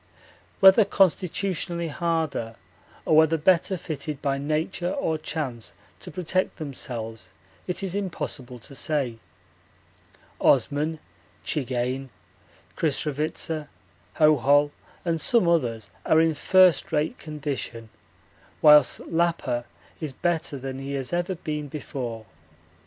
Whether 0.61 0.83
constitutionally 0.83 1.89
harder 1.89 2.55
or 3.05 3.15
whether 3.15 3.37
better 3.37 3.77
fitted 3.77 4.19
by 4.19 4.39
nature 4.39 4.89
or 4.89 5.19
chance 5.19 5.75
to 5.99 6.09
protect 6.09 6.57
themselves 6.57 7.29
it 7.67 7.83
is 7.83 7.93
impossible 7.93 8.57
to 8.57 8.73
say 8.73 9.19
Osman, 10.39 10.97
Czigane, 11.45 12.09
Krisravitsa, 12.75 13.67
Hohol, 14.15 14.71
and 15.05 15.21
some 15.21 15.47
others 15.47 15.91
are 16.03 16.19
in 16.19 16.33
first 16.33 16.91
rate 16.91 17.19
condition, 17.19 17.89
whilst 18.59 19.01
Lappa 19.01 19.65
is 19.99 20.13
better 20.13 20.57
than 20.57 20.79
he 20.79 20.93
has 20.93 21.13
ever 21.13 21.35
been 21.35 21.67
before. 21.67 22.25